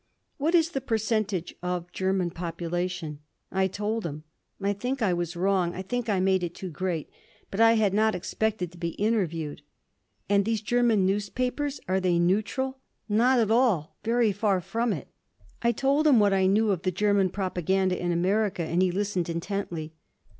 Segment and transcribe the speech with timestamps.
[0.37, 3.19] "What is the percentage of German population?"
[3.51, 4.23] I told him.
[4.59, 5.75] I think I was wrong.
[5.75, 7.07] I think I made it too great.
[7.51, 9.61] But I had not expected to be interviewed.
[10.27, 13.95] "And these German newspapers, are they neutral?" "Not at all.
[14.03, 15.07] Very far from it."
[15.61, 19.29] I told him what I knew of the German propaganda in America, and he listened
[19.29, 19.93] intently.